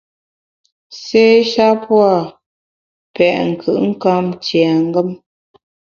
Sé 1.01 1.23
sha 1.51 1.67
pua’ 1.83 2.13
petnkùtnkamtiengem. 3.15 5.09